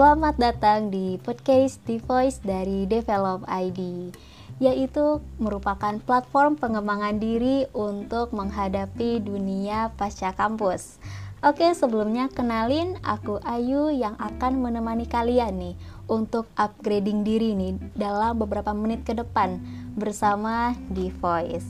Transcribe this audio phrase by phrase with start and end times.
[0.00, 4.08] Selamat datang di podcast The Voice dari Develop ID,
[4.56, 10.96] yaitu merupakan platform pengembangan diri untuk menghadapi dunia pasca kampus.
[11.44, 15.76] Oke, sebelumnya kenalin aku Ayu yang akan menemani kalian nih
[16.08, 19.60] untuk upgrading diri nih dalam beberapa menit ke depan
[20.00, 21.68] bersama The Voice.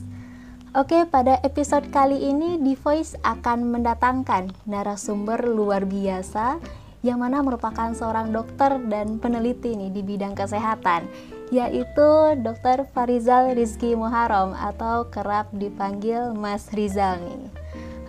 [0.71, 7.93] Oke, pada episode kali ini The Voice akan mendatangkan narasumber luar biasa yang mana merupakan
[7.93, 11.09] seorang dokter dan peneliti nih di bidang kesehatan
[11.51, 12.87] yaitu Dr.
[12.95, 17.43] Farizal Rizky Muharam atau kerap dipanggil Mas Rizal nih.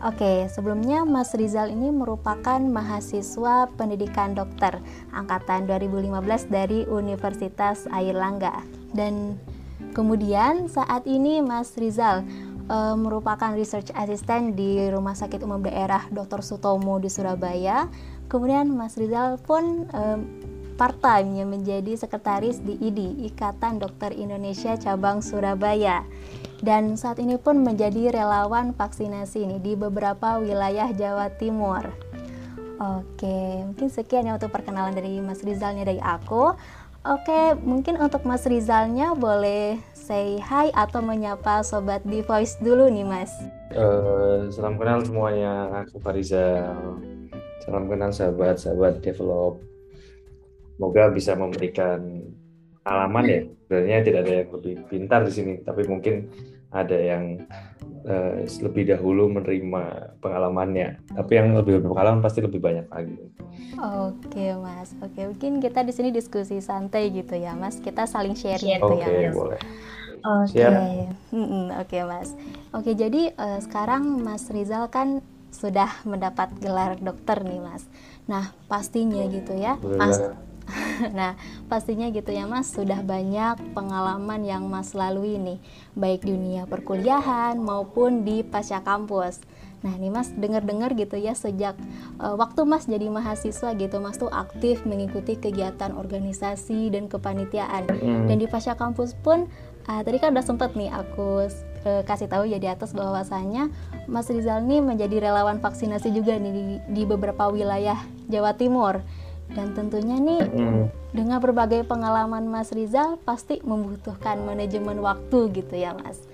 [0.02, 4.78] Oke, sebelumnya Mas Rizal ini merupakan mahasiswa pendidikan dokter
[5.14, 9.38] angkatan 2015 dari Universitas Airlangga dan
[9.94, 12.26] kemudian saat ini Mas Rizal
[12.66, 16.40] e, merupakan research assistant di Rumah Sakit Umum Daerah Dr.
[16.44, 17.86] Sutomo di Surabaya
[18.32, 20.20] Kemudian Mas Rizal pun um,
[20.80, 26.00] part-time yang menjadi sekretaris di IDI, Ikatan Dokter Indonesia Cabang Surabaya.
[26.64, 31.92] Dan saat ini pun menjadi relawan vaksinasi nih di beberapa wilayah Jawa Timur.
[32.80, 36.56] Oke, mungkin sekian ya untuk perkenalan dari Mas Rizalnya dari aku.
[37.02, 43.02] Oke, mungkin untuk Mas Rizalnya boleh say hi atau menyapa sobat di Voice dulu nih
[43.02, 43.34] Mas.
[43.74, 46.78] Uh, salam kenal semuanya, aku Farizal.
[47.66, 49.58] Salam kenal sahabat-sahabat develop.
[50.78, 52.22] Semoga bisa memberikan
[52.86, 53.40] pengalaman ya.
[53.66, 56.30] Sebenarnya tidak ada yang lebih pintar di sini, tapi mungkin
[56.70, 57.42] ada yang
[58.06, 61.02] uh, lebih dahulu menerima pengalamannya.
[61.14, 63.16] Tapi yang lebih berpengalaman pasti lebih banyak lagi.
[63.78, 67.78] Oke mas, oke mungkin kita di sini diskusi santai gitu ya mas.
[67.78, 69.34] Kita saling sharing gitu ya mas.
[69.34, 69.60] boleh.
[70.22, 71.10] Oke, okay.
[71.34, 72.30] oke okay, mas.
[72.70, 75.18] Oke jadi uh, sekarang Mas Rizal kan
[75.50, 77.90] sudah mendapat gelar dokter nih mas.
[78.30, 80.22] Nah pastinya gitu ya mas.
[81.18, 81.34] nah
[81.66, 85.58] pastinya gitu ya mas sudah banyak pengalaman yang mas lalui nih
[85.98, 89.42] baik di dunia perkuliahan maupun di pasca kampus.
[89.82, 91.74] Nah nih mas dengar-dengar gitu ya sejak
[92.22, 98.30] uh, waktu mas jadi mahasiswa gitu mas tuh aktif mengikuti kegiatan organisasi dan kepanitiaan mm.
[98.30, 99.50] dan di pasca kampus pun
[99.90, 101.50] uh, tadi kan udah sempet nih aku
[101.86, 103.70] uh, kasih tahu ya di atas bahwasanya
[104.06, 107.98] Mas Rizal ini menjadi relawan vaksinasi juga nih di, di beberapa wilayah
[108.30, 109.02] Jawa Timur
[109.52, 110.84] dan tentunya nih mm.
[111.12, 116.24] dengan berbagai pengalaman Mas Rizal pasti membutuhkan manajemen waktu gitu ya Mas.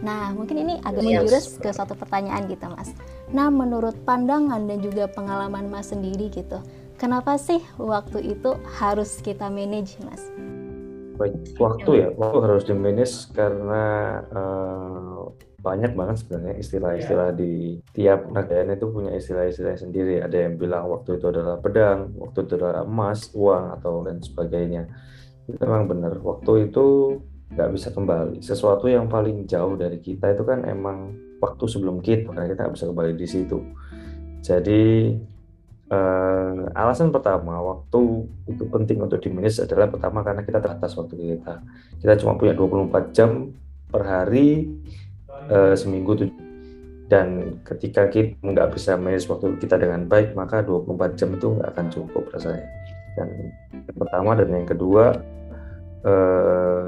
[0.00, 1.08] Nah mungkin ini agak yes.
[1.08, 2.94] menjurus ke suatu pertanyaan gitu Mas.
[3.30, 6.58] Nah menurut pandangan dan juga pengalaman Mas sendiri gitu,
[6.96, 10.24] kenapa sih waktu itu harus kita manage Mas?
[11.60, 13.84] waktu ya waktu harus di manage karena
[14.32, 15.28] uh,
[15.60, 20.24] banyak banget sebenarnya istilah-istilah di tiap negara itu punya istilah-istilah sendiri.
[20.24, 24.88] Ada yang bilang waktu itu adalah pedang waktu itu adalah emas uang atau lain sebagainya.
[25.44, 26.16] Itu memang benar.
[26.16, 26.86] Waktu itu
[27.52, 28.40] nggak bisa kembali.
[28.40, 31.12] Sesuatu yang paling jauh dari kita itu kan emang
[31.44, 33.58] waktu sebelum kita karena kita nggak bisa kembali di situ.
[34.40, 34.82] Jadi
[35.90, 41.66] Uh, alasan pertama waktu itu penting untuk dimanage adalah pertama karena kita terbatas waktu kita.
[41.98, 43.50] Kita cuma punya 24 jam
[43.90, 44.70] per hari
[45.50, 46.30] uh, seminggu tuh.
[47.10, 51.68] Dan ketika kita nggak bisa manage waktu kita dengan baik, maka 24 jam itu nggak
[51.74, 52.66] akan cukup rasanya.
[53.18, 53.28] Dan
[53.74, 55.18] yang pertama dan yang kedua
[56.06, 56.86] uh,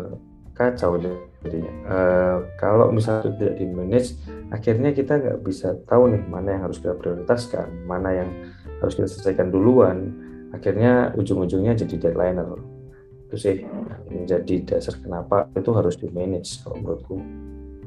[0.54, 0.94] kacau
[1.42, 1.74] jadinya.
[1.90, 4.14] Uh, kalau misalnya tidak di manage,
[4.54, 8.30] akhirnya kita nggak bisa tahu nih mana yang harus kita prioritaskan, mana yang
[8.78, 10.14] harus kita selesaikan duluan
[10.52, 12.58] akhirnya ujung-ujungnya jadi deadliner
[13.28, 13.56] itu sih
[14.12, 17.16] yang jadi dasar kenapa itu harus di manage kalau menurutku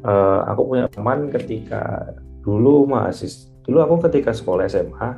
[0.06, 2.14] uh, aku punya teman ketika
[2.46, 5.10] dulu mahasiswa dulu aku ketika sekolah SMA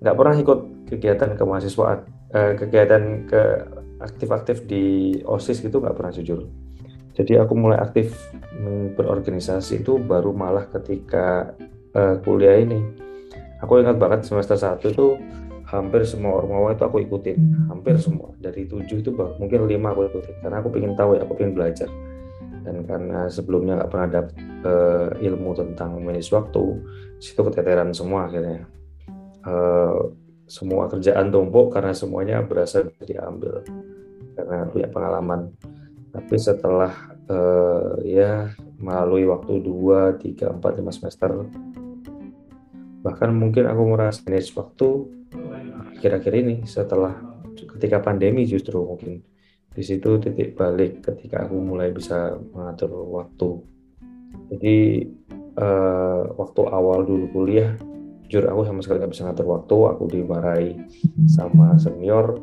[0.00, 3.42] nggak pernah ikut kegiatan kemahasiswaan uh, kegiatan ke
[4.00, 6.48] aktif-aktif di osis gitu nggak pernah jujur.
[7.16, 8.12] Jadi aku mulai aktif
[8.92, 11.56] berorganisasi itu baru malah ketika
[11.96, 12.84] uh, kuliah ini.
[13.64, 15.16] Aku ingat banget semester 1 itu
[15.64, 17.72] hampir semua ormawa itu aku ikutin hmm.
[17.72, 18.36] hampir semua.
[18.36, 21.56] Dari tujuh itu bah, mungkin lima aku ikutin karena aku ingin tahu ya aku ingin
[21.56, 21.88] belajar
[22.66, 24.34] dan karena sebelumnya nggak pernah dapat
[24.66, 26.82] uh, ilmu tentang manage waktu
[27.22, 28.66] situ keteteran semua akhirnya.
[29.46, 30.10] Uh,
[30.46, 33.62] semua kerjaan tumpuk karena semuanya berasa diambil
[34.34, 35.54] karena punya pengalaman.
[36.10, 36.90] Tapi setelah
[37.30, 38.50] uh, ya
[38.82, 41.30] melalui waktu 2, 3, 4, 5 semester
[43.06, 45.06] bahkan mungkin aku merasa manage waktu
[46.02, 47.14] kira-kira ini setelah
[47.54, 49.22] ketika pandemi justru mungkin
[49.76, 53.60] di situ titik balik ketika aku mulai bisa mengatur waktu.
[54.48, 55.04] Jadi
[55.60, 57.76] uh, waktu awal dulu kuliah
[58.24, 59.76] jujur aku sama sekali nggak bisa ngatur waktu.
[59.92, 60.70] Aku dimarahi
[61.28, 62.40] sama senior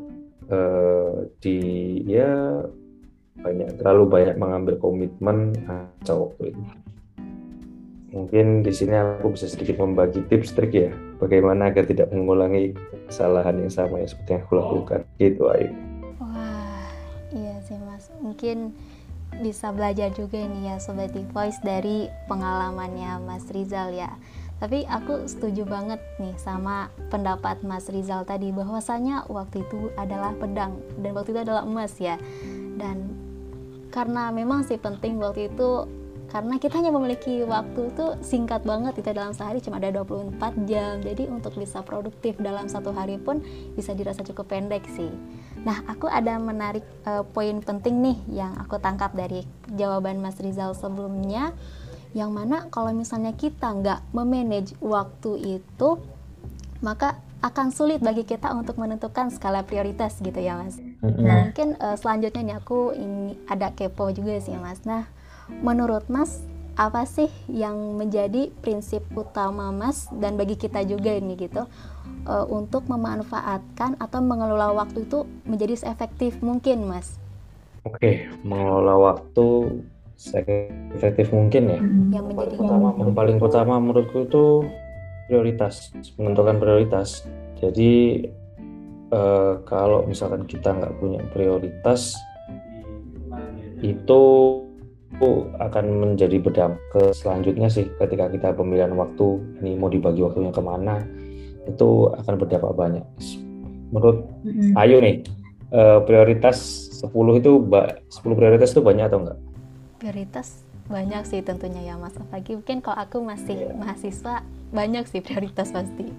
[0.54, 1.58] uh, di
[2.06, 2.62] ya
[3.42, 6.62] banyak terlalu banyak mengambil komitmen aja waktu itu.
[8.14, 12.78] Mungkin di sini aku bisa sedikit membagi tips trik ya bagaimana agar tidak mengulangi
[13.10, 15.02] kesalahan yang sama yang seperti yang aku lakukan.
[15.18, 15.93] Gitu Ayu
[18.24, 18.72] mungkin
[19.42, 24.14] bisa belajar juga nih ya Sobat Voice dari pengalamannya Mas Rizal ya.
[24.62, 30.80] Tapi aku setuju banget nih sama pendapat Mas Rizal tadi bahwasanya waktu itu adalah pedang
[31.02, 32.16] dan waktu itu adalah emas ya.
[32.80, 33.12] Dan
[33.92, 35.86] karena memang sih penting waktu itu
[36.34, 40.98] karena kita hanya memiliki waktu itu singkat banget kita dalam sehari cuma ada 24 jam
[40.98, 43.46] jadi untuk bisa produktif dalam satu hari pun
[43.78, 45.14] bisa dirasa cukup pendek sih
[45.62, 49.46] nah aku ada menarik uh, poin penting nih yang aku tangkap dari
[49.78, 51.54] jawaban Mas Rizal sebelumnya
[52.18, 56.02] yang mana kalau misalnya kita nggak memanage waktu itu
[56.82, 60.80] maka akan sulit bagi kita untuk menentukan skala prioritas gitu ya mas.
[61.04, 64.80] Nah mungkin uh, selanjutnya nih aku ini ada kepo juga sih mas.
[64.88, 65.12] Nah
[65.62, 66.42] menurut Mas
[66.74, 71.70] apa sih yang menjadi prinsip utama Mas dan bagi kita juga ini gitu
[72.26, 77.22] uh, untuk memanfaatkan atau mengelola waktu itu menjadi seefektif mungkin Mas?
[77.86, 79.46] Oke, mengelola waktu
[80.18, 81.80] seefektif mungkin ya.
[82.16, 84.46] Yang menjadi yang, pertama, yang paling pertama menurutku itu
[85.28, 87.28] prioritas, menentukan prioritas.
[87.62, 88.24] Jadi
[89.14, 92.18] uh, kalau misalkan kita nggak punya prioritas
[93.84, 94.24] itu
[95.60, 100.62] akan menjadi bedam ke selanjutnya sih ketika kita pemilihan waktu ini mau dibagi waktunya ke
[100.64, 101.04] mana
[101.68, 103.06] itu akan berdampak banyak
[103.94, 104.74] menurut mm-hmm.
[104.80, 105.16] Ayu nih
[105.72, 106.58] uh, prioritas
[107.04, 109.40] 10 itu 10 prioritas itu banyak atau enggak?
[110.02, 113.76] Prioritas banyak sih tentunya ya Mas apalagi mungkin kalau aku masih yeah.
[113.78, 114.44] mahasiswa
[114.76, 116.12] banyak sih prioritas pasti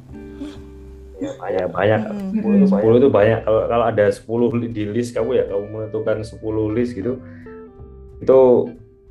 [1.21, 2.41] ya, banyak banyak mm-hmm.
[2.41, 3.39] 10 itu banyak, 10 itu banyak.
[3.45, 7.21] kalau kalau ada 10 di list kamu ya kamu menentukan 10 list gitu
[8.25, 8.41] itu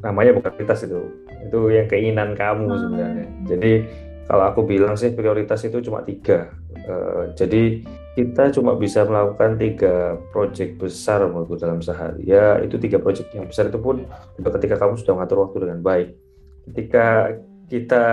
[0.03, 1.00] namanya bukan prioritas itu.
[1.47, 2.79] Itu yang keinginan kamu hmm.
[2.83, 3.27] sebenarnya.
[3.47, 3.71] Jadi
[4.27, 6.51] kalau aku bilang sih prioritas itu cuma tiga.
[6.83, 7.83] Uh, jadi
[8.13, 12.27] kita cuma bisa melakukan tiga proyek besar menurutku dalam sehari.
[12.27, 14.03] Ya itu tiga proyek yang besar itu pun
[14.38, 16.09] ketika kamu sudah mengatur waktu dengan baik.
[16.69, 17.35] Ketika
[17.67, 18.03] kita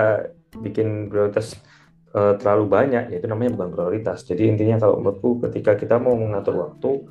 [0.62, 1.58] bikin prioritas
[2.14, 4.22] uh, terlalu banyak ya itu namanya bukan prioritas.
[4.26, 7.06] Jadi intinya kalau menurutku ketika kita mau mengatur waktu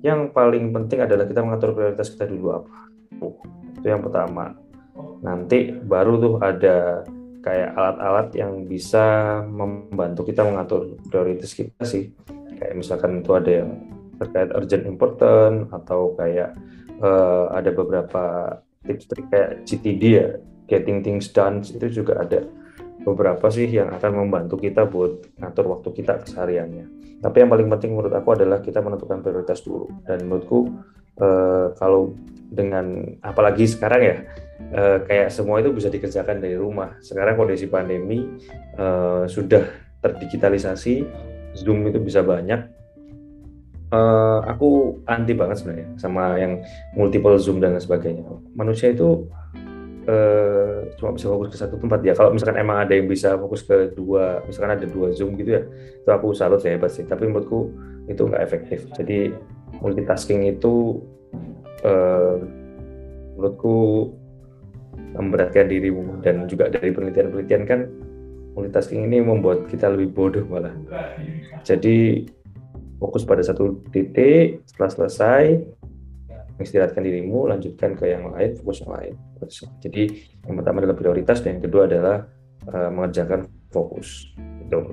[0.00, 2.72] yang paling penting adalah kita mengatur prioritas kita dulu apa
[3.80, 4.52] itu yang pertama.
[5.24, 7.02] Nanti baru tuh ada
[7.40, 12.12] kayak alat-alat yang bisa membantu kita mengatur prioritas kita sih.
[12.60, 13.70] Kayak misalkan itu ada yang
[14.20, 16.52] terkait urgent important atau kayak
[17.00, 18.24] uh, ada beberapa
[18.84, 20.28] tips trik kayak GTD ya
[20.68, 22.44] getting things done itu juga ada
[23.00, 26.86] beberapa sih yang akan membantu kita buat ngatur waktu kita kesehariannya.
[27.20, 29.88] Tapi yang paling penting menurut aku adalah kita menentukan prioritas dulu.
[30.04, 30.68] Dan menurutku
[31.20, 32.12] uh, kalau
[32.50, 34.16] dengan apalagi sekarang ya
[34.74, 36.98] uh, kayak semua itu bisa dikerjakan dari rumah.
[36.98, 38.26] Sekarang kondisi pandemi
[38.74, 39.70] uh, sudah
[40.02, 41.06] terdigitalisasi,
[41.54, 42.66] Zoom itu bisa banyak.
[43.90, 46.62] Uh, aku anti banget sebenarnya sama yang
[46.94, 48.26] multiple Zoom dan sebagainya.
[48.54, 49.30] Manusia itu
[50.98, 52.18] cuma bisa fokus ke satu tempat ya.
[52.18, 55.62] Kalau misalkan emang ada yang bisa fokus ke dua, misalkan ada dua Zoom gitu ya,
[56.02, 57.06] itu aku salut ya hebat sih.
[57.06, 57.70] Tapi menurutku
[58.10, 58.90] itu nggak efektif.
[58.98, 59.30] Jadi
[59.78, 60.98] multitasking itu
[61.84, 62.36] uh,
[63.36, 64.10] menurutku
[65.16, 67.80] memberatkan dirimu dan juga dari penelitian-penelitian kan
[68.54, 70.74] multitasking ini membuat kita lebih bodoh malah.
[71.62, 72.26] Jadi
[73.00, 75.44] fokus pada satu titik, setelah selesai
[76.60, 79.14] istirahatkan dirimu, lanjutkan ke yang lain, fokus yang lain.
[79.80, 80.02] Jadi
[80.44, 82.28] yang pertama adalah prioritas dan yang kedua adalah
[82.68, 84.28] uh, mengerjakan fokus.
[84.36, 84.84] Itu.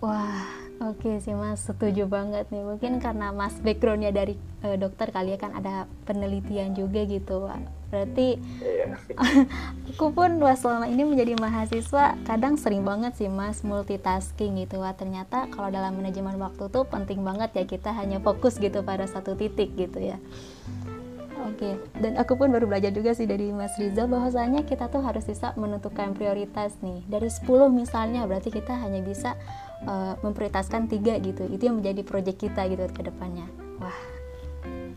[0.00, 0.47] Wah,
[0.88, 2.64] Oke sih mas, setuju banget nih.
[2.64, 7.44] Mungkin karena mas backgroundnya dari uh, dokter kali ya kan ada penelitian juga gitu.
[7.92, 8.96] Berarti iya.
[9.92, 14.80] aku pun wah selama ini menjadi mahasiswa kadang sering banget sih mas multitasking gitu.
[14.80, 19.04] Wah ternyata kalau dalam manajemen waktu tuh penting banget ya kita hanya fokus gitu pada
[19.04, 20.16] satu titik gitu ya.
[21.48, 21.74] Oke, okay.
[22.02, 25.54] dan aku pun baru belajar juga sih dari Mas Rizal bahwasanya kita tuh harus bisa
[25.54, 27.06] menentukan prioritas nih.
[27.06, 29.38] Dari 10 misalnya berarti kita hanya bisa
[29.84, 31.46] uh, memprioritaskan tiga gitu.
[31.46, 33.46] Itu yang menjadi proyek kita gitu ke depannya.
[33.78, 33.98] Wah,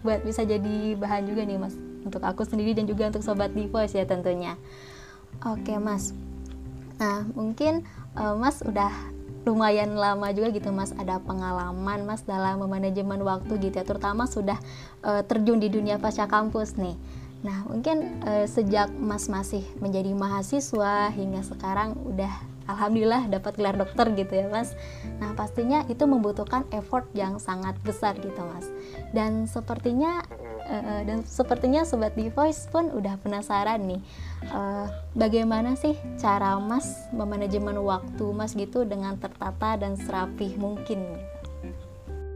[0.02, 3.70] buat bisa jadi bahan juga nih Mas untuk aku sendiri dan juga untuk sobat di
[3.70, 4.58] Voice ya tentunya.
[5.46, 6.16] Oke, Mas.
[6.98, 7.86] Nah, mungkin
[8.18, 8.90] uh, Mas udah
[9.42, 14.54] lumayan lama juga gitu mas ada pengalaman mas dalam manajemen waktu gitu ya terutama sudah
[15.02, 16.94] uh, terjun di dunia pasca kampus nih
[17.42, 22.30] Nah, mungkin uh, sejak Mas masih menjadi mahasiswa hingga sekarang udah
[22.74, 24.74] alhamdulillah dapat gelar dokter gitu ya, Mas.
[25.20, 28.68] Nah, pastinya itu membutuhkan effort yang sangat besar gitu, Mas.
[29.12, 30.24] Dan sepertinya
[30.66, 34.01] uh, dan sepertinya sobat di Voice pun udah penasaran nih.
[34.50, 41.04] Uh, bagaimana sih cara Mas memanajemen waktu Mas gitu dengan tertata dan serapih mungkin.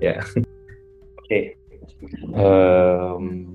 [0.03, 0.19] Ya.
[1.23, 1.25] Oke.
[1.25, 1.45] Okay.
[2.35, 3.54] Um,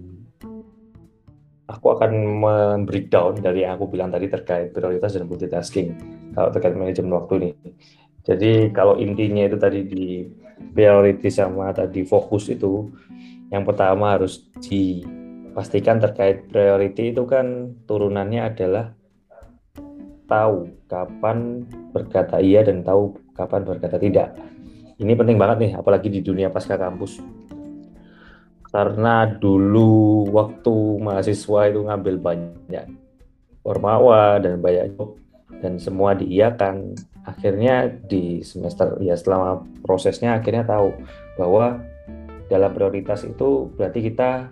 [1.70, 2.10] aku akan
[2.42, 5.94] membreakdown dari yang aku bilang tadi terkait prioritas dan multitasking
[6.34, 7.50] kalau terkait manajemen waktu ini.
[8.26, 10.26] Jadi kalau intinya itu tadi di
[10.74, 12.90] priority sama tadi fokus itu
[13.48, 18.92] yang pertama harus dipastikan terkait priority itu kan turunannya adalah
[20.30, 24.36] tahu kapan berkata iya dan tahu kapan berkata tidak.
[25.00, 27.18] Ini penting banget nih apalagi di dunia pasca kampus
[28.70, 32.86] karena dulu waktu mahasiswa itu ngambil banyak
[33.66, 34.94] ormawa dan banyak
[35.60, 36.94] dan semua diiakan
[37.26, 40.94] akhirnya di semester ya selama prosesnya akhirnya tahu
[41.36, 41.82] bahwa
[42.48, 44.48] dalam prioritas itu berarti kita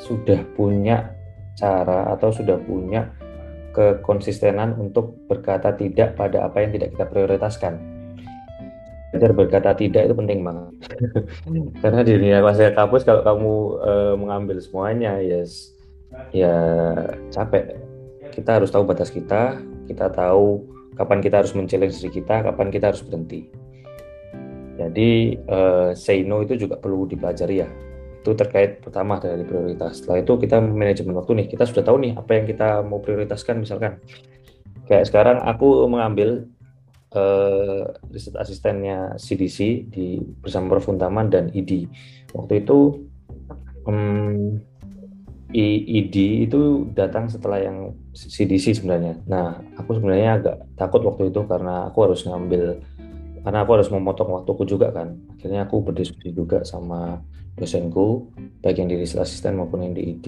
[0.00, 1.12] sudah punya
[1.58, 3.12] cara atau sudah punya
[3.76, 7.91] kekonsistenan untuk berkata tidak pada apa yang tidak kita prioritaskan
[9.12, 10.72] belajar berkata tidak itu penting banget.
[11.84, 13.54] Karena di dunia masa kampus kalau kamu
[13.84, 15.76] uh, mengambil semuanya yes
[16.32, 16.56] ya
[17.28, 17.76] capek.
[18.32, 20.64] Kita harus tahu batas kita kita tahu
[20.96, 23.52] kapan kita harus mencari diri kita kapan kita harus berhenti.
[24.80, 27.68] Jadi uh, say no itu juga perlu dipelajari ya.
[28.24, 30.00] Itu terkait pertama dari prioritas.
[30.00, 31.46] Setelah itu kita manajemen waktu nih.
[31.52, 34.00] Kita sudah tahu nih apa yang kita mau prioritaskan misalkan.
[34.88, 36.48] Kayak sekarang aku mengambil
[37.14, 41.88] uh, riset asistennya CDC di bersama Prof Untaman dan ID.
[42.32, 43.08] Waktu itu
[43.88, 44.60] um,
[45.52, 49.20] ID itu datang setelah yang CDC sebenarnya.
[49.28, 52.80] Nah, aku sebenarnya agak takut waktu itu karena aku harus ngambil
[53.42, 55.12] karena aku harus memotong waktuku juga kan.
[55.36, 57.20] Akhirnya aku berdiskusi juga sama
[57.60, 58.32] dosenku,
[58.64, 60.26] baik yang di riset asisten maupun yang di ID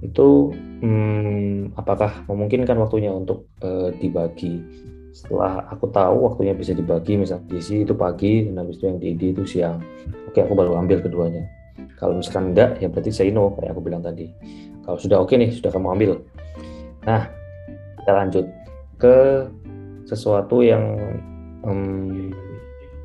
[0.00, 0.50] itu
[0.80, 4.58] hmm, apakah memungkinkan waktunya untuk uh, dibagi
[5.10, 9.22] setelah aku tahu waktunya bisa dibagi misalnya DC itu pagi dan habis itu yang DD
[9.34, 9.82] itu siang.
[10.30, 11.42] Oke aku baru ambil keduanya.
[11.98, 14.30] Kalau misalkan enggak ya berarti saya no kayak aku bilang tadi.
[14.86, 16.10] Kalau sudah oke nih sudah kamu ambil.
[17.04, 17.26] Nah
[18.00, 18.46] kita lanjut
[19.02, 19.16] ke
[20.06, 20.94] sesuatu yang
[21.66, 22.30] um,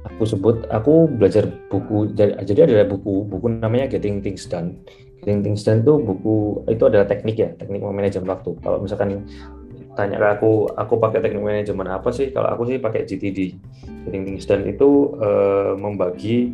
[0.06, 4.78] aku sebut aku belajar buku jadi, jadi ada buku buku namanya Getting Things Done.
[5.26, 8.54] Getting Things Done itu buku itu adalah teknik ya teknik memanajemen waktu.
[8.62, 9.26] Kalau misalkan
[9.96, 12.30] tanya ke aku aku pakai teknik manajemen apa sih?
[12.30, 13.56] Kalau aku sih pakai GTD
[14.06, 16.54] Getting dan itu uh, membagi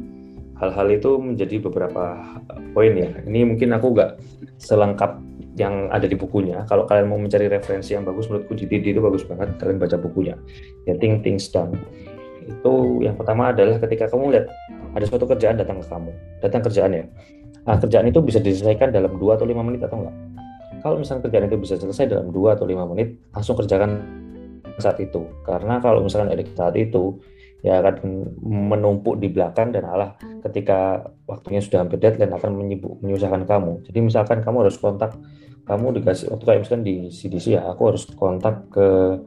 [0.62, 2.22] hal-hal itu menjadi beberapa
[2.72, 3.10] poin ya.
[3.26, 4.12] Ini mungkin aku nggak
[4.62, 5.18] selengkap
[5.58, 6.64] yang ada di bukunya.
[6.70, 9.58] Kalau kalian mau mencari referensi yang bagus menurutku GTD itu bagus banget.
[9.58, 10.38] Kalian baca bukunya.
[10.86, 11.76] Getting Things Done
[12.42, 14.46] itu yang pertama adalah ketika kamu lihat
[14.98, 16.12] ada suatu kerjaan datang ke kamu.
[16.42, 17.06] Datang kerjaan ya.
[17.66, 20.31] Nah kerjaan itu bisa diselesaikan dalam 2 atau lima menit atau enggak
[20.82, 24.02] kalau misalnya kerjaan itu bisa selesai dalam 2 atau 5 menit, langsung kerjakan
[24.82, 25.24] saat itu.
[25.46, 27.22] Karena kalau misalkan ada saat itu,
[27.62, 33.46] ya akan menumpuk di belakang dan alah ketika waktunya sudah hampir deadline akan menyibuk, menyusahkan
[33.46, 33.86] kamu.
[33.86, 35.14] Jadi misalkan kamu harus kontak,
[35.70, 39.22] kamu dikasih waktu kayak misalkan di CDC ya, aku harus kontak ke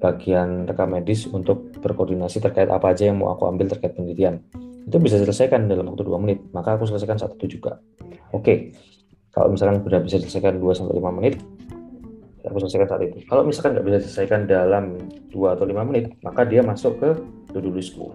[0.00, 4.40] bagian rekam medis untuk berkoordinasi terkait apa aja yang mau aku ambil terkait penelitian.
[4.84, 7.80] Itu bisa selesaikan dalam waktu dua menit, maka aku selesaikan saat itu juga.
[8.32, 8.72] Oke,
[9.30, 11.34] kalau misalkan sudah bisa diselesaikan 2 sampai 5 menit,
[12.42, 13.16] aku selesaikan saat itu.
[13.30, 14.98] Kalau misalkan nggak bisa diselesaikan dalam
[15.30, 17.10] 2 atau 5 menit, maka dia masuk ke
[17.54, 18.10] to-do listku.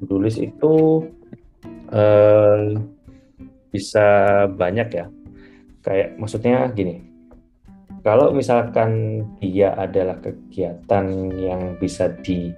[0.00, 1.04] To-do list itu
[1.92, 2.80] eh,
[3.68, 4.06] bisa
[4.48, 5.06] banyak ya.
[5.84, 7.04] Kayak maksudnya gini,
[8.00, 12.52] kalau misalkan dia adalah kegiatan yang bisa di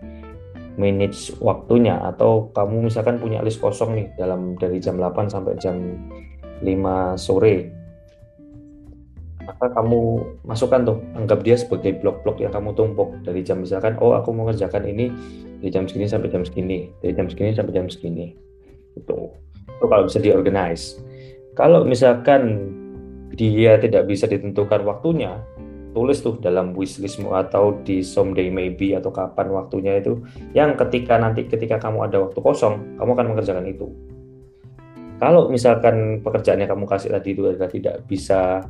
[0.76, 5.74] manage waktunya atau kamu misalkan punya list kosong nih dalam dari jam 8 sampai jam
[6.62, 7.72] 5 sore.
[9.46, 10.00] Maka kamu
[10.42, 13.14] masukkan tuh anggap dia sebagai blok-blok yang kamu tumpuk.
[13.22, 15.12] Dari jam misalkan oh aku mau kerjakan ini
[15.62, 18.34] dari jam segini sampai jam segini dari jam segini sampai jam segini.
[18.98, 19.30] Itu
[19.70, 20.98] itu kalau bisa diorganize.
[21.56, 22.72] Kalau misalkan
[23.36, 25.40] dia tidak bisa ditentukan waktunya
[25.96, 30.20] tulis tuh dalam wishlistmu atau di someday maybe atau kapan waktunya itu
[30.52, 33.88] yang ketika nanti ketika kamu ada waktu kosong kamu akan mengerjakan itu
[35.16, 38.60] kalau misalkan pekerjaan yang kamu kasih tadi itu adalah tidak bisa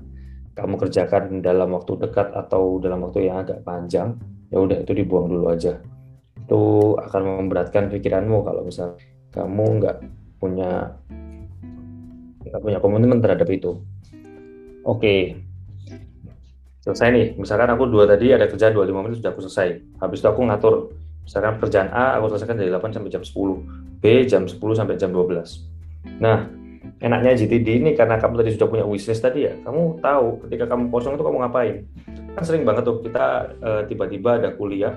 [0.55, 4.17] kamu kerjakan dalam waktu dekat atau dalam waktu yang agak panjang,
[4.49, 5.76] ya udah itu dibuang dulu aja.
[6.38, 8.97] Itu akan memberatkan pikiranmu kalau misal
[9.35, 9.97] kamu nggak
[10.41, 10.97] punya
[12.47, 13.83] nggak punya komitmen terhadap itu.
[14.87, 15.35] Oke,
[16.87, 17.26] selesai nih.
[17.35, 19.99] Misalkan aku dua tadi ada kerjaan 25 menit sudah aku selesai.
[19.99, 20.75] Habis itu aku ngatur,
[21.26, 25.11] misalkan pekerjaan A aku selesaikan dari 8 sampai jam 10, B jam 10 sampai jam
[25.11, 25.75] 12.
[26.22, 26.48] Nah,
[27.00, 30.88] enaknya GTD ini karena kamu tadi sudah punya wishlist tadi ya, kamu tahu ketika kamu
[30.88, 31.76] kosong itu kamu ngapain.
[32.36, 33.26] Kan sering banget tuh kita
[33.60, 34.96] uh, tiba-tiba ada kuliah,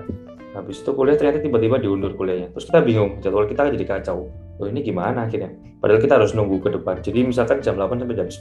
[0.56, 2.52] habis itu kuliah ternyata tiba-tiba diundur kuliahnya.
[2.56, 4.28] Terus kita bingung, jadwal kita jadi kacau.
[4.60, 5.50] Oh ini gimana akhirnya?
[5.80, 7.00] Padahal kita harus nunggu ke depan.
[7.00, 8.36] Jadi misalkan jam 8 sampai jam 10.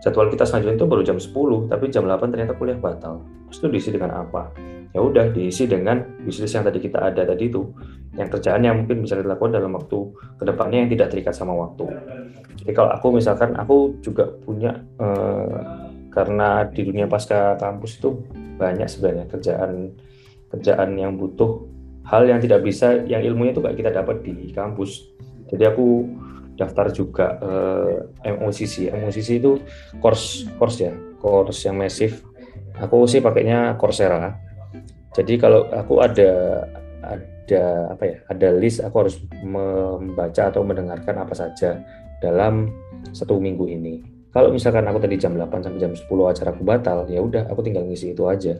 [0.00, 3.20] Jadwal kita selanjutnya itu baru jam 10, tapi jam 8 ternyata kuliah batal.
[3.52, 4.48] Terus itu diisi dengan apa?
[4.96, 7.68] Ya udah diisi dengan bisnis yang tadi kita ada tadi itu.
[8.16, 9.98] Yang kerjaan yang mungkin bisa dilakukan dalam waktu
[10.40, 11.84] ke depannya yang tidak terikat sama waktu.
[12.64, 15.60] Jadi kalau aku misalkan aku juga punya eh,
[16.14, 18.14] karena di dunia pasca kampus itu
[18.56, 19.92] banyak sebenarnya kerjaan
[20.54, 21.66] kerjaan yang butuh
[22.06, 25.13] hal yang tidak bisa yang ilmunya itu gak kita dapat di kampus
[25.50, 26.08] jadi aku
[26.54, 29.58] daftar juga uh, eh, MOCC MOCC itu
[29.98, 32.22] course course ya course yang masif
[32.78, 34.34] aku sih pakainya Coursera.
[35.14, 36.62] Jadi kalau aku ada
[37.04, 41.78] ada apa ya ada list aku harus membaca atau mendengarkan apa saja
[42.18, 42.72] dalam
[43.14, 44.02] satu minggu ini.
[44.34, 47.62] Kalau misalkan aku tadi jam 8 sampai jam 10 acara aku batal ya udah aku
[47.62, 48.58] tinggal ngisi itu aja.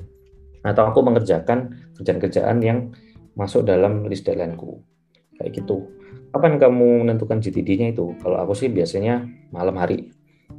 [0.62, 2.94] Atau aku mengerjakan kerjaan-kerjaan yang
[3.34, 4.78] masuk dalam list deadlineku
[5.34, 5.82] kayak gitu
[6.34, 8.10] kapan kamu menentukan GTD-nya itu?
[8.18, 9.22] Kalau aku sih biasanya
[9.54, 10.10] malam hari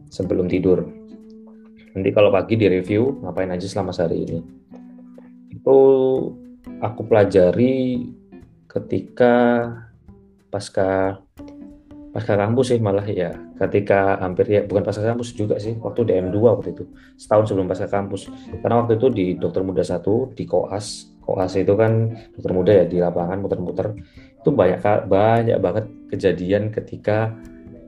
[0.08, 0.88] sebelum tidur.
[1.92, 4.40] Nanti kalau pagi di review ngapain aja selama sehari ini?
[5.52, 5.78] Itu
[6.80, 8.08] aku pelajari
[8.72, 9.68] ketika
[10.48, 11.20] pasca
[12.16, 13.36] pasca kampus sih malah ya.
[13.60, 16.88] Ketika hampir ya bukan pasca kampus juga sih waktu DM2 waktu itu.
[17.20, 18.32] Setahun sebelum pasca kampus.
[18.64, 21.12] Karena waktu itu di dokter muda satu di koas.
[21.20, 23.92] Koas itu kan dokter muda ya di lapangan muter-muter
[24.46, 27.34] itu banyak banyak banget kejadian ketika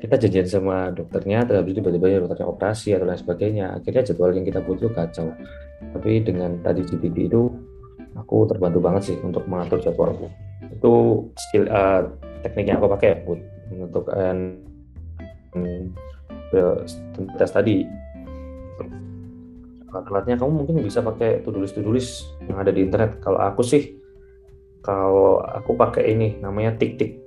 [0.01, 3.77] kita janjian sama dokternya terus tiba-tiba ya dokternya operasi atau lain sebagainya.
[3.77, 5.37] Akhirnya jadwal yang kita butuh kacau.
[5.93, 7.45] Tapi dengan tadi GPD itu
[8.17, 10.33] aku terbantu banget sih untuk mengatur jadwalku.
[10.73, 10.93] Itu
[11.37, 12.09] skill uh,
[12.41, 14.35] teknik yang aku pakai buat menentukan
[15.53, 15.81] hmm,
[17.37, 17.85] tes tadi.
[19.93, 21.53] Alat-alatnya kamu mungkin bisa pakai to
[21.93, 23.21] list yang ada di internet.
[23.21, 23.97] Kalau aku sih
[24.87, 27.19] kalau aku pakai ini namanya tik-tik.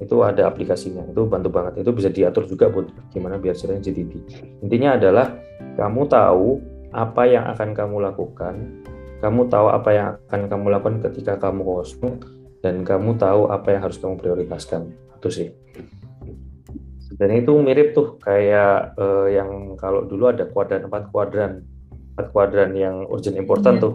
[0.00, 1.84] Itu ada aplikasinya itu bantu banget.
[1.84, 4.02] Itu bisa diatur juga buat gimana biar ceritanya jadi
[4.64, 5.26] intinya adalah
[5.76, 6.46] kamu tahu
[6.90, 8.82] apa yang akan kamu lakukan
[9.22, 12.18] kamu tahu apa yang akan kamu lakukan ketika kamu kosong
[12.58, 14.90] dan kamu tahu apa yang harus kamu prioritaskan.
[15.22, 15.48] Itu sih.
[17.14, 21.62] Dan itu mirip tuh kayak uh, yang kalau dulu ada kuadran empat kuadran.
[22.18, 23.84] Empat kuadran yang urgent important yeah.
[23.86, 23.94] tuh.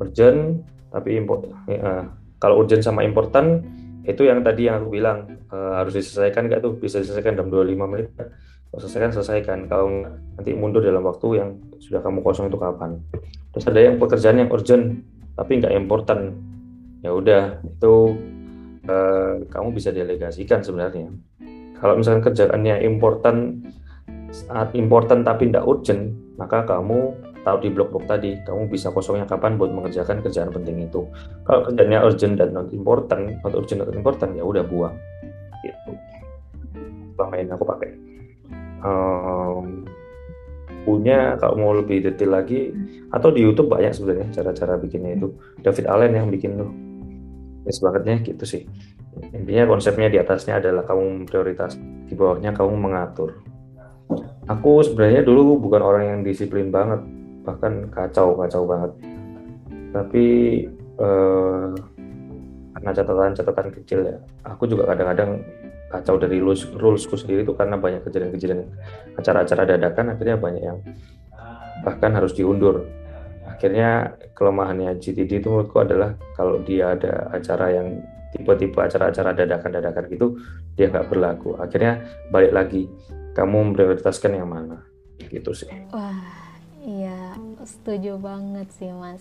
[0.00, 3.66] Urgent tapi import uh, kalau urgent sama important
[4.08, 6.78] itu yang tadi yang aku bilang uh, harus diselesaikan nggak tuh?
[6.78, 8.08] Bisa diselesaikan dalam 25 menit
[8.68, 9.58] kalau selesaikan selesaikan.
[9.68, 11.48] Kalau nanti mundur dalam waktu yang
[11.82, 13.00] sudah kamu kosong itu kapan.
[13.52, 15.04] Terus ada yang pekerjaan yang urgent
[15.38, 16.34] tapi nggak important
[16.98, 17.94] ya udah itu
[18.90, 21.10] uh, kamu bisa delegasikan sebenarnya.
[21.78, 23.70] Kalau misalkan kerjaannya important
[24.28, 29.56] saat important tapi tidak urgent maka kamu tahu di blog-blog tadi kamu bisa kosongnya kapan
[29.56, 31.06] buat mengerjakan kerjaan penting itu.
[31.46, 34.94] Kalau kerjanya urgent dan not important not urgent not important ya udah buang.
[35.62, 35.90] Gitu.
[37.18, 37.90] Selama ini aku pakai.
[38.78, 39.82] Um,
[40.86, 42.70] punya kalau mau lebih detail lagi
[43.10, 45.28] atau di YouTube banyak sebenarnya cara-cara bikinnya itu.
[45.60, 46.70] David Allen yang bikin tuh.
[47.66, 48.62] Best bangetnya gitu sih.
[49.34, 53.42] Intinya konsepnya di atasnya adalah kamu prioritas di bawahnya kamu mengatur.
[54.48, 57.04] Aku sebenarnya dulu bukan orang yang disiplin banget
[57.48, 58.92] bahkan kacau kacau banget.
[59.88, 60.26] Tapi
[61.00, 61.68] eh,
[62.76, 65.40] karena catatan-catatan kecil ya aku juga kadang-kadang
[65.88, 68.68] kacau dari rules rulesku sendiri itu karena banyak kejadian-kejadian
[69.16, 70.78] acara-acara dadakan akhirnya banyak yang
[71.80, 72.84] bahkan harus diundur.
[73.48, 78.04] Akhirnya kelemahannya GTD itu menurutku adalah kalau dia ada acara yang
[78.36, 80.36] tipe-tipe acara-acara dadakan-dadakan gitu
[80.76, 81.56] dia nggak berlaku.
[81.56, 82.86] Akhirnya balik lagi
[83.34, 84.84] kamu memprioritaskan yang mana?
[85.18, 85.72] Gitu sih.
[85.90, 86.37] Wah
[86.88, 87.36] iya
[87.68, 89.20] setuju banget sih mas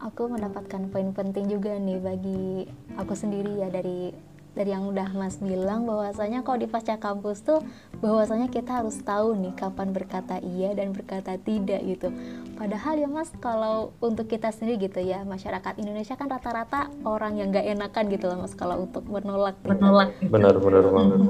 [0.00, 2.64] aku mendapatkan poin penting juga nih bagi
[2.96, 4.16] aku sendiri ya dari
[4.56, 7.60] dari yang udah Mas bilang bahwasanya kalau di pasca kampus tuh
[8.00, 12.08] bahwasanya kita harus tahu nih kapan berkata iya dan berkata tidak gitu.
[12.56, 17.52] Padahal ya Mas kalau untuk kita sendiri gitu ya masyarakat Indonesia kan rata-rata orang yang
[17.52, 19.60] gak enakan gitu loh Mas kalau untuk menolak.
[19.60, 19.76] Gitu.
[19.76, 20.16] Menolak.
[20.24, 21.20] Benar benar banget.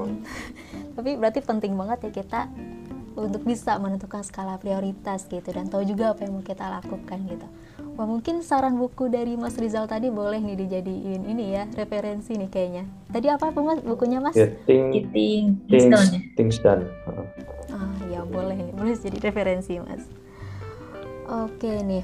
[0.95, 2.47] Tapi berarti penting banget ya kita
[3.17, 7.47] untuk bisa menentukan skala prioritas gitu dan tahu juga apa yang mau kita lakukan gitu.
[7.97, 12.49] Wah mungkin saran buku dari Mas Rizal tadi boleh nih dijadiin ini ya referensi nih
[12.49, 12.83] kayaknya.
[13.09, 14.37] Tadi apa mas bukunya Mas?
[14.37, 16.01] Getting, Getting Things,
[16.37, 16.85] Things Done.
[17.73, 20.09] Ah ya boleh boleh jadi referensi mas
[21.27, 22.03] oke nih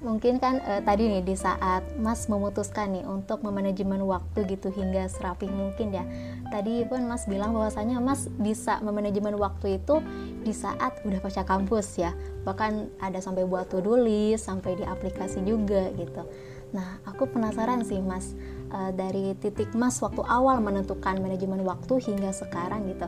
[0.00, 5.04] mungkin kan uh, tadi nih di saat Mas memutuskan nih untuk memanajemen waktu gitu hingga
[5.08, 6.04] serapi mungkin ya.
[6.48, 10.00] Tadi pun Mas bilang bahwasanya Mas bisa memanajemen waktu itu
[10.40, 12.16] di saat udah pasca kampus ya.
[12.48, 16.24] Bahkan ada sampai buat to-do list, sampai di aplikasi juga gitu.
[16.72, 18.32] Nah, aku penasaran sih Mas
[18.72, 23.06] uh, dari titik Mas waktu awal menentukan manajemen waktu hingga sekarang gitu.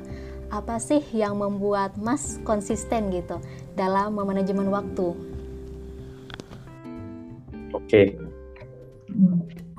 [0.52, 3.40] Apa sih yang membuat Mas konsisten gitu
[3.72, 5.37] dalam memanajemen waktu?
[7.88, 8.20] Oke.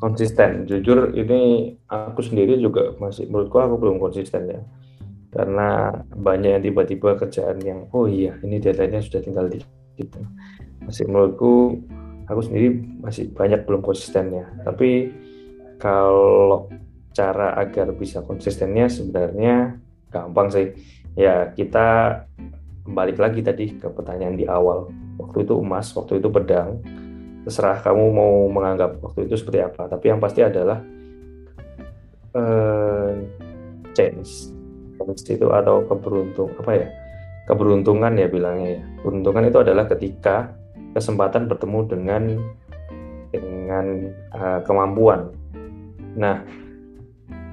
[0.02, 0.66] Konsisten.
[0.66, 4.66] Jujur ini aku sendiri juga masih menurutku aku belum konsisten ya.
[5.30, 9.62] Karena banyak yang tiba-tiba kerjaan yang oh iya ini deadline-nya sudah tinggal di
[9.94, 10.26] gitu.
[10.82, 11.86] Masih menurutku
[12.26, 14.50] aku sendiri masih banyak belum konsistennya.
[14.66, 15.14] Tapi
[15.78, 16.66] kalau
[17.14, 19.78] cara agar bisa konsistennya sebenarnya
[20.10, 20.74] gampang sih.
[21.14, 22.26] Ya kita
[22.90, 24.90] balik lagi tadi ke pertanyaan di awal.
[25.22, 26.82] Waktu itu emas, waktu itu pedang
[27.46, 29.88] terserah kamu mau menganggap waktu itu seperti apa.
[29.88, 30.80] Tapi yang pasti adalah
[32.36, 33.12] uh,
[33.96, 34.54] chance
[35.00, 36.88] chance itu atau keberuntung apa ya?
[37.50, 38.84] Keberuntungan ya bilangnya ya.
[39.02, 40.54] Keberuntungan itu adalah ketika
[40.94, 42.24] kesempatan bertemu dengan
[43.30, 43.86] dengan
[44.34, 45.34] uh, kemampuan.
[46.18, 46.46] Nah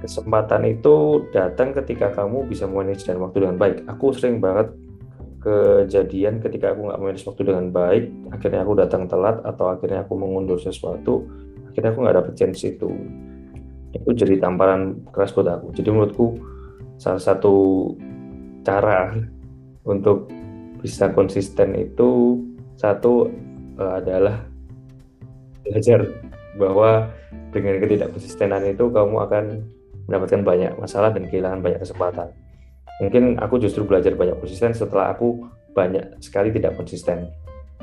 [0.05, 3.89] kesempatan itu datang ketika kamu bisa manage dan waktu dengan baik.
[3.89, 4.69] Aku sering banget
[5.47, 10.19] kejadian ketika aku nggak manage waktu dengan baik akhirnya aku datang telat atau akhirnya aku
[10.19, 11.23] mengundur sesuatu
[11.71, 12.91] akhirnya aku nggak dapet chance itu.
[13.93, 15.77] Itu jadi tamparan keras buat aku.
[15.77, 16.41] Jadi menurutku
[16.97, 17.93] salah satu
[18.65, 19.13] cara
[19.85, 20.33] untuk
[20.81, 22.41] bisa konsisten itu
[22.81, 23.29] satu
[23.77, 24.41] uh, adalah
[25.69, 26.09] belajar
[26.57, 27.13] bahwa
[27.53, 29.45] dengan ketidakkonsistenan itu kamu akan
[30.09, 32.33] mendapatkan banyak masalah dan kehilangan banyak kesempatan
[33.01, 35.45] mungkin aku justru belajar banyak konsisten setelah aku
[35.77, 37.29] banyak sekali tidak konsisten.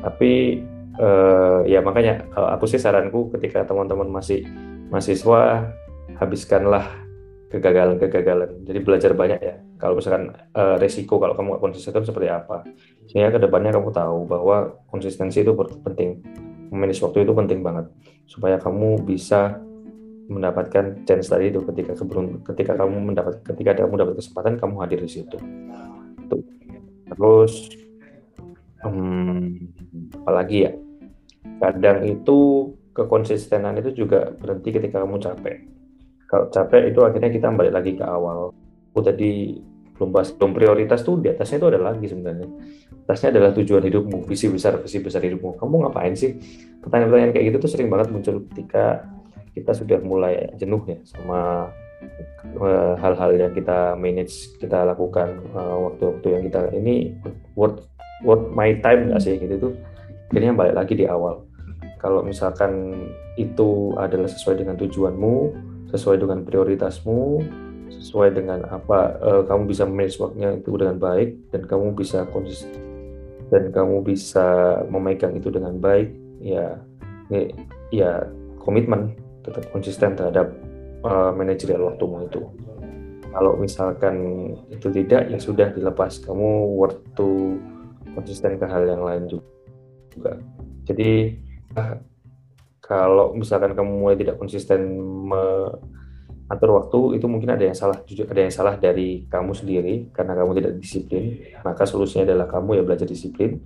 [0.01, 0.61] Tapi
[0.97, 4.43] uh, ya makanya kalau aku sih saranku ketika teman-teman masih
[4.89, 5.69] mahasiswa
[6.17, 7.03] habiskanlah
[7.53, 8.65] kegagalan-kegagalan.
[8.65, 9.55] Jadi belajar banyak ya.
[9.77, 12.65] Kalau misalkan uh, resiko kalau kamu gak konsisten itu seperti apa?
[13.05, 15.53] Sehingga ke depannya kamu tahu bahwa konsistensi itu
[15.85, 16.23] penting.
[16.73, 17.85] Memanage waktu itu penting banget.
[18.25, 19.61] Supaya kamu bisa
[20.31, 24.99] mendapatkan chance tadi itu ketika keberun ketika kamu mendapat ketika kamu dapat kesempatan kamu hadir
[25.03, 25.37] di situ.
[26.31, 26.43] Tuh.
[27.03, 27.69] terus
[28.83, 30.71] hmm, apalagi ya?
[31.59, 35.67] Kadang itu kekonsistenan itu juga berhenti ketika kamu capek.
[36.29, 38.55] Kalau capek itu akhirnya kita balik lagi ke awal.
[38.93, 39.59] Aku tadi
[39.93, 42.49] belum bahas belum prioritas tuh di atasnya itu ada lagi sebenarnya.
[43.05, 45.59] Atasnya adalah tujuan hidupmu visi besar visi besar hidupmu.
[45.59, 46.39] Kamu ngapain sih?
[46.81, 49.05] Pertanyaan-pertanyaan kayak gitu tuh sering banget muncul ketika
[49.53, 51.69] kita sudah mulai jenuh ya sama
[52.43, 57.13] eh, hal-hal uh, yang kita manage kita lakukan eh, waktu-waktu uh, yang kita ini
[57.53, 57.85] worth
[58.25, 59.37] worth my time nggak sih?
[59.37, 59.73] Gitu tuh.
[60.33, 61.45] Akhirnya balik lagi di awal.
[62.01, 62.97] Kalau misalkan
[63.39, 65.33] itu adalah sesuai dengan tujuanmu
[65.93, 67.45] sesuai dengan prioritasmu
[68.01, 72.81] sesuai dengan apa uh, kamu bisa manage waktunya itu dengan baik dan kamu bisa konsisten
[73.53, 76.09] dan kamu bisa memegang itu dengan baik
[76.41, 76.81] ya
[77.93, 78.25] ya
[78.57, 80.47] komitmen tetap konsisten terhadap
[81.03, 82.41] uh, manajerial waktumu itu.
[83.33, 84.15] Kalau misalkan
[84.69, 86.21] itu tidak, ya sudah dilepas.
[86.21, 86.77] Kamu
[87.17, 87.57] to
[88.13, 90.37] konsisten ke hal yang lain juga.
[90.85, 91.33] Jadi
[92.83, 97.97] kalau misalkan kamu mulai tidak konsisten mengatur waktu, itu mungkin ada yang salah.
[98.05, 101.23] Jujur ada yang salah dari kamu sendiri karena kamu tidak disiplin.
[101.65, 103.57] Maka solusinya adalah kamu ya belajar disiplin.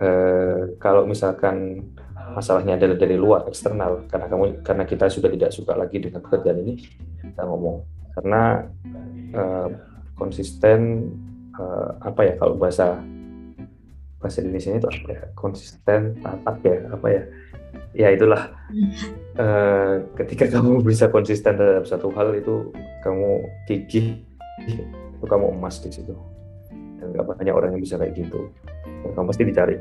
[0.00, 1.84] Uh, kalau misalkan
[2.36, 4.04] masalahnya adalah dari luar eksternal.
[4.12, 6.74] Karena kamu karena kita sudah tidak suka lagi dengan pekerjaan ini
[7.24, 7.80] kita ngomong.
[8.12, 8.60] Karena
[9.32, 9.68] uh,
[10.20, 11.08] konsisten
[11.56, 13.00] uh, apa ya kalau bahasa
[14.20, 15.22] bahasa Indonesia itu apa ya?
[15.32, 17.22] Konsisten tatap ya apa ya?
[17.96, 18.52] Ya itulah.
[19.40, 22.68] Uh, ketika kamu bisa konsisten dalam satu hal itu
[23.00, 24.20] kamu gigih
[24.68, 26.12] itu kamu emas di situ.
[26.96, 28.52] Dan gak banyak orang yang bisa kayak gitu.
[29.12, 29.76] Kamu pasti dicari.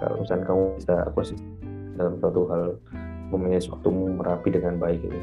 [0.00, 1.53] Kalau misalnya kamu bisa konsisten
[1.94, 2.64] dalam suatu hal
[3.30, 5.18] memanage waktumu merapi dengan baik itu.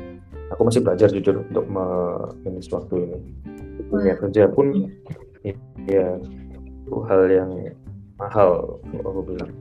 [0.52, 3.20] Aku masih belajar jujur untuk memanage waktu ini.
[3.88, 4.92] Dunia kerja pun
[5.44, 5.56] ya,
[5.88, 7.52] ya itu hal yang
[8.20, 9.52] mahal aku bilang.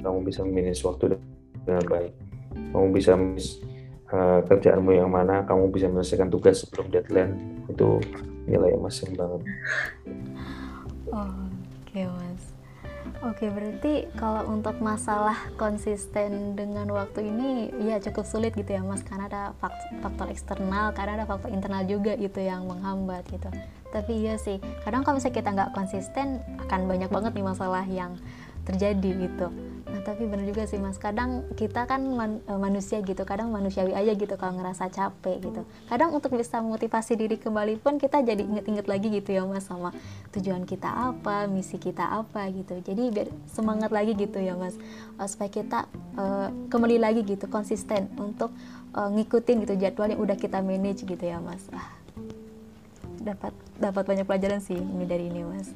[0.00, 1.16] Kamu bisa memanage waktu
[1.64, 2.12] dengan baik.
[2.74, 3.62] Kamu bisa manage
[4.10, 8.02] uh, kerjaanmu yang mana, kamu bisa menyelesaikan tugas sebelum deadline itu
[8.50, 9.40] nilai emas yang banget.
[11.10, 11.26] Oh,
[11.90, 12.49] Oke okay, mas.
[13.20, 19.04] Oke, berarti kalau untuk masalah konsisten dengan waktu ini ya cukup sulit gitu ya Mas
[19.04, 19.42] karena ada
[20.00, 23.52] faktor eksternal, karena ada faktor internal juga gitu yang menghambat gitu.
[23.92, 24.56] Tapi iya sih,
[24.88, 28.16] kadang kalau misalnya kita nggak konsisten akan banyak banget nih masalah yang
[28.64, 29.52] terjadi gitu
[29.90, 30.96] nah tapi benar juga sih mas.
[30.96, 35.66] Kadang kita kan man, e, manusia gitu kadang manusiawi aja gitu kalau ngerasa capek gitu.
[35.90, 39.90] Kadang untuk bisa memotivasi diri kembali pun kita jadi inget-inget lagi gitu ya mas sama
[40.30, 42.78] tujuan kita apa misi kita apa gitu.
[42.78, 44.78] Jadi biar semangat lagi gitu ya mas.
[45.18, 48.54] Uh, supaya kita uh, kembali lagi gitu konsisten untuk
[48.94, 51.66] uh, ngikutin gitu jadwal yang udah kita manage gitu ya mas.
[51.74, 51.90] Ah.
[53.20, 55.68] Dapat dapat banyak pelajaran sih ini dari ini mas.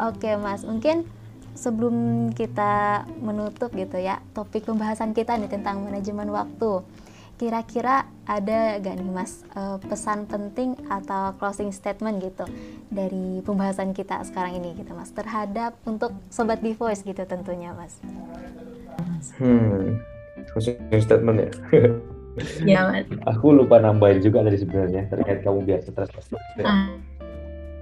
[0.00, 0.64] Oke mas.
[0.64, 1.19] Mungkin
[1.54, 6.82] sebelum kita menutup gitu ya topik pembahasan kita nih tentang manajemen waktu.
[7.40, 12.44] Kira-kira ada gak nih mas uh, pesan penting atau closing statement gitu
[12.92, 15.08] dari pembahasan kita sekarang ini gitu mas?
[15.08, 17.96] Terhadap untuk sobat di voice gitu tentunya mas.
[19.40, 20.00] Hmm
[20.52, 21.50] closing statement ya?
[22.62, 23.04] Ya mas.
[23.26, 26.30] aku lupa nambahin juga tadi sebenarnya terkait kamu biasa stres
[26.62, 26.94] ah.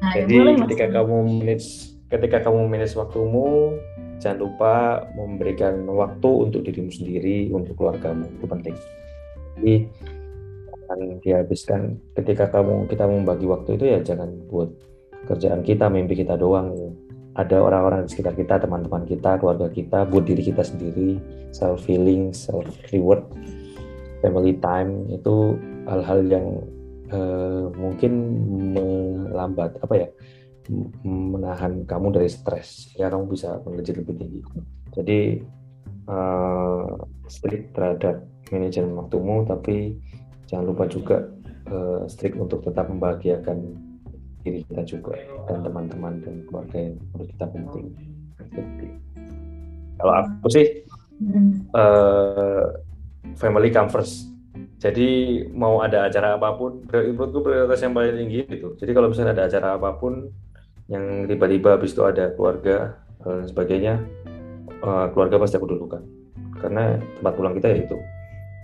[0.00, 3.76] Nah, jadi boleh, ketika kamu manage ketika kamu manage waktumu
[4.18, 8.26] jangan lupa memberikan waktu untuk dirimu sendiri untuk keluargamu.
[8.34, 8.76] Itu penting.
[9.58, 9.74] Jadi
[10.66, 11.80] akan dihabiskan.
[12.18, 14.72] Ketika kamu kita membagi waktu itu ya jangan buat
[15.30, 16.74] kerjaan kita mimpi kita doang.
[17.38, 21.22] Ada orang-orang di sekitar kita teman-teman kita keluarga kita buat diri kita sendiri.
[21.54, 23.22] Self feeling self reward
[24.18, 25.54] family time itu
[25.86, 26.46] hal-hal yang
[27.14, 28.12] uh, mungkin
[28.74, 30.08] melambat apa ya
[31.04, 34.40] menahan kamu dari stres ya kamu bisa mengejar lebih tinggi.
[34.92, 35.20] Jadi
[36.08, 36.88] uh,
[37.28, 39.96] strict terhadap manajemen waktumu tapi
[40.48, 41.28] jangan lupa juga
[41.72, 43.76] uh, strict untuk tetap membahagiakan
[44.44, 45.18] diri kita juga
[45.50, 47.86] dan teman-teman dan keluarga yang menurut kita penting.
[49.98, 50.66] Kalau aku sih
[51.74, 52.64] uh,
[53.34, 54.30] family come first.
[54.78, 58.78] Jadi mau ada acara apa pun menurutku prioritas yang paling tinggi itu.
[58.78, 60.30] Jadi kalau misalnya ada acara apa pun
[60.88, 63.94] yang tiba-tiba habis itu ada keluarga dan sebagainya
[64.80, 66.00] uh, keluarga pasti aku dulukan.
[66.58, 67.96] Karena tempat pulang kita ya itu.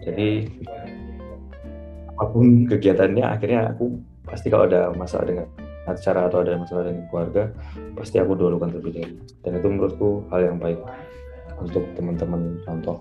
[0.05, 0.29] Jadi
[2.15, 5.47] apa pun kegiatannya akhirnya aku pasti kalau ada masalah dengan
[5.85, 7.53] acara atau ada masalah dengan keluarga
[7.93, 9.17] pasti aku dulukan terlebih dahulu.
[9.45, 10.81] Dan itu menurutku hal yang baik
[11.61, 12.99] untuk teman-teman contoh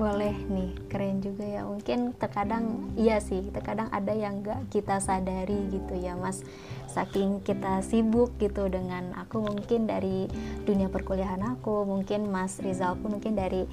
[0.00, 1.62] boleh nih keren juga ya.
[1.68, 6.40] Mungkin terkadang iya sih terkadang ada yang gak kita sadari gitu ya mas.
[6.88, 10.24] Saking kita sibuk gitu dengan aku mungkin dari
[10.64, 13.68] dunia perkuliahan aku mungkin mas Rizal pun mungkin dari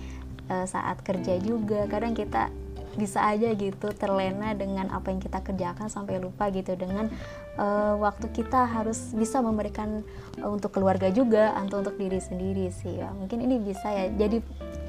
[0.51, 2.51] uh, saat kerja juga kadang kita
[2.97, 7.13] bisa aja gitu terlena dengan apa yang kita kerjakan sampai lupa gitu dengan
[7.61, 10.01] uh, waktu kita harus bisa memberikan
[10.41, 13.13] uh, untuk keluarga juga atau untuk diri sendiri sih ya.
[13.13, 14.09] Mungkin ini bisa ya.
[14.09, 14.41] Jadi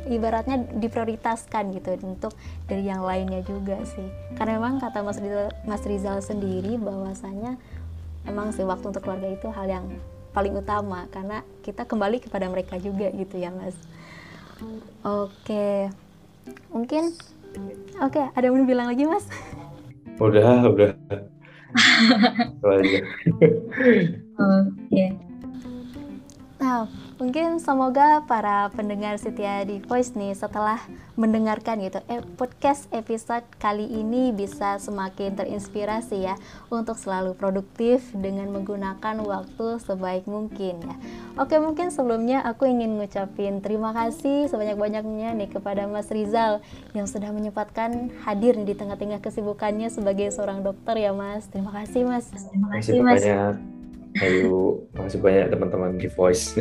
[0.09, 2.33] ibaratnya diprioritaskan gitu untuk
[2.65, 4.09] dari yang lainnya juga sih.
[4.35, 7.61] Karena memang kata Mas Rizal, Mas Rizal sendiri bahwasanya
[8.25, 9.87] emang sih waktu untuk keluarga itu hal yang
[10.33, 11.05] paling utama.
[11.13, 13.77] Karena kita kembali kepada mereka juga gitu ya Mas.
[15.05, 15.93] Oke.
[16.73, 17.13] Mungkin
[18.01, 19.29] oke ada yang mau bilang lagi Mas?
[20.19, 20.91] Udah udah.
[24.39, 25.28] Oke
[26.59, 26.91] Nah,
[27.23, 30.83] mungkin semoga para pendengar setia di Voice nih setelah
[31.15, 36.35] mendengarkan gitu eh, podcast episode kali ini bisa semakin terinspirasi ya
[36.67, 40.95] untuk selalu produktif dengan menggunakan waktu sebaik mungkin ya.
[41.39, 46.59] Oke, mungkin sebelumnya aku ingin ngucapin terima kasih sebanyak-banyaknya nih kepada Mas Rizal
[46.91, 51.47] yang sudah menyempatkan hadir nih di tengah-tengah kesibukannya sebagai seorang dokter ya Mas.
[51.47, 52.27] Terima kasih Mas.
[52.51, 53.78] Terima kasih Mas.
[54.19, 56.59] Ayo, masih banyak teman-teman di Voice.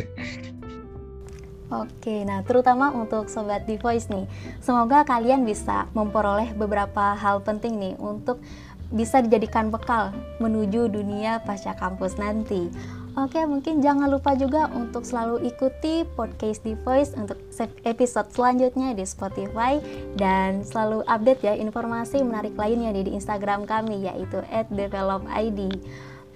[1.68, 4.24] Oke, nah terutama untuk sobat di Voice nih,
[4.64, 8.40] semoga kalian bisa memperoleh beberapa hal penting nih untuk
[8.88, 12.72] bisa dijadikan bekal menuju dunia pasca kampus nanti.
[13.18, 17.42] Oke, mungkin jangan lupa juga untuk selalu ikuti podcast di Voice untuk
[17.82, 19.82] episode selanjutnya di Spotify
[20.14, 24.38] dan selalu update ya informasi menarik lainnya di Instagram kami yaitu
[24.70, 25.82] @developid.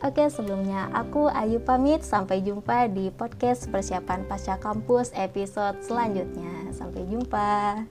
[0.02, 2.02] Oke, sebelumnya aku Ayu pamit.
[2.02, 6.74] Sampai jumpa di podcast persiapan pasca kampus episode selanjutnya.
[6.74, 7.86] Sampai jumpa.